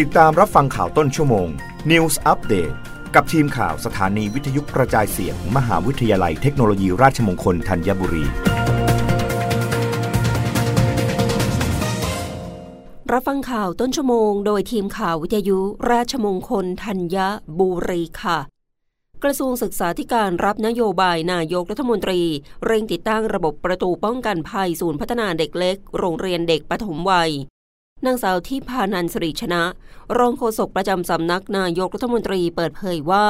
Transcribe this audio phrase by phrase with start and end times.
[0.00, 1.48] ติดตามรับฟังข่าวต้นชั่วโมง
[1.90, 2.74] News Update
[3.14, 8.24] กับทีมข่าวสถานีวิทยุกระจายเสียงมมหาวิทยาลัยเทคโนโลยีราชมงคลธัญบุรี
[13.12, 15.58] รับฟังข่าวต้นชั่วโมง โดยทีมข่าววิทยุ
[15.90, 17.16] ราชมงคลธัญ
[17.58, 18.38] บุรีค่ะ
[19.22, 22.22] กระทรวงศึกษาธิการรับนโยบายนายกรัฐมนตรี
[22.66, 27.32] เร่งติดตั้งระบบประตูป้องกันภัยศูนย์พัฒนาเด็กเล็ก โรงเรียนเด็กปฐมวัย
[28.06, 29.62] นางสาวที่พานันสริชนะ
[30.18, 33.26] รองโฆษกประจำสำนักนายกรัฐมนตรีเปิดเผยว่า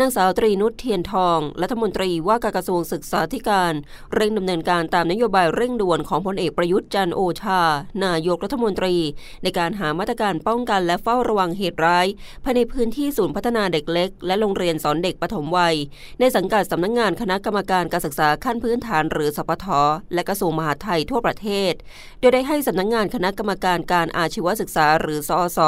[0.00, 3.72] นางสาวตรีนุชเทียนทอง รัฐมนตรีว่าการกระทรวงศึกษาธิการ
[4.14, 7.62] เร่งดำเนินการตามนโยบายเร่งด่วนของพลเอกประยุทธ์จันโอชา
[8.04, 8.96] นายกรัฐมนตรี
[9.42, 12.06] ในการหามาตรการป้องกันและเฝ้าระวังเหตุร้าย
[12.44, 15.76] ภายในพื้นที่ศูนย์พัฒนาเด็กเล็ก และโรงเรียนสอนเด็กปฐมวัย
[16.20, 19.66] ในสังกัดสำนักงงานคณะกรรมการการศึกษาขั้นพื้นฐานหรือสปท
[20.14, 21.72] และกระทรวงมหาดไทยทั่วประเทศ
[22.20, 25.58] โดยได้ให้สำนักงงานคณะกรรมการการอาชีวศึกษาหรือสอส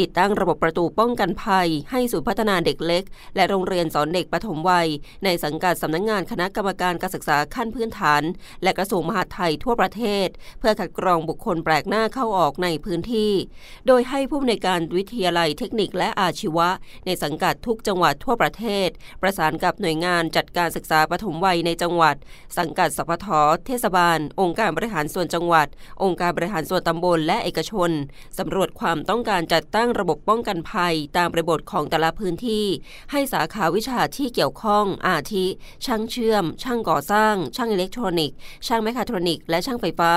[0.00, 3.04] ติดตั้งระบบประตูป้องกันภัย ให้ศูนย์พัฒนาเด็กเล็ก
[3.36, 4.88] และโรงเรียนสอนเด็กปฐมวัย
[5.24, 8.22] ในสังกัดสำนักงงานคณะกรรมการการศึกษาขั้นพื้นฐาน
[8.62, 13.32] และกระทรวงมหาดไทยทั่วประเทศ เพื่อคัดกรองบุคคลแปลกหน้าเข้าออกในพื้นที่
[13.86, 16.68] โดยให้ผู้อำนการวิทยาลัยเทคนิคและอาชีวะ
[17.06, 18.88] ในสังกัดทุกจังหวัดทั่วประเทศ
[19.22, 22.16] ประสานกับหน่วยงานจัดการศึกษาปฐมวัยในจังหวัด
[22.58, 23.26] สังกัดสพท
[23.66, 25.68] เทศบาล องค์การบริหารส่วนจังหวัด
[26.02, 27.90] องค์การบริหารส่วนตำบลและเอกชน
[28.38, 32.66] สำรวจความต้องการจัดตั้งระบบป้องกันภัย ตามบริบทของแต่ละพื้นที่
[33.10, 35.46] ให้สาขาวิชาที่เกี่ยวข้อง อาทิ
[35.86, 40.12] ช่างเชื่อม ช่างก่อสร้าง ช่างอิเล็กทรอนิกส์ ช่างแมคคาทรอนิกส์และช่างไฟฟ้า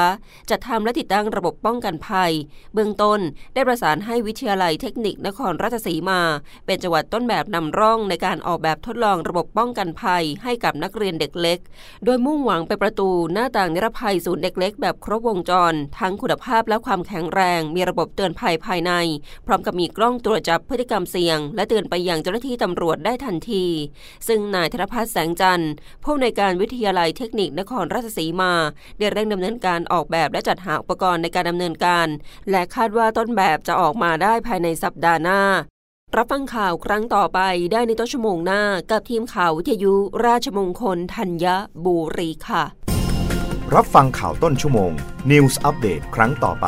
[0.49, 2.31] จัดทำและติดตั้งระบบป้องกันภัย
[2.73, 3.19] เบื้องต้น
[3.53, 6.21] ได้ประสานให้วิทยาลัยเทคนิคนครราชสีมา
[6.65, 11.59] เป็นจังหวัดต้นแบบนำร่องในการออกแบบทดลองระบบป้องกันภัย ให้กับนักเรียนเด็กเล็ก
[12.05, 18.91] โดยมุ่งหวังไปประตูหน้าต่างนิรภัยศูนย์เด็กเล็กแบบครบวงจร ทั้งคุณภาพและความแข็งรง มีระบบเตือนภัยภายใน
[19.45, 23.65] พร้อมกับมีกล้องตรวจจับพฤติกรรมเสี่ยง และเตือนไปยังเจ้าหน้าที่ตำรวจได้ทันที
[24.27, 25.71] ซึ่งนายธนพัฒน์แสงจันทร์
[26.03, 28.53] ผู้ในวยการวิทยาลัยเทคนิคนครราชสีมา
[28.97, 32.07] ได้เร่งดำเนินการออกแบบและจัดหาอุปกรณ์ในการดำเนินการ
[32.51, 35.41] และคาดว่าต้นแบบจะออกมาได้ภายในสัปดาห์หน้า
[36.17, 37.39] รับฟังข่าวครั้งต่อไป
[37.71, 38.61] ได้ในต้นชั่วโมงหน้า
[38.91, 39.93] กับทีมข่าววิทยุ
[40.25, 41.45] ราชมงคลธัญ
[41.85, 42.63] บุรีค่ะ
[43.75, 44.91] รับฟังข่าวต้นชั่วโมง
[45.31, 46.67] News อัปเดตครั้งต่อไป